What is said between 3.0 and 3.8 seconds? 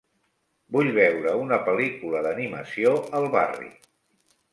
al barri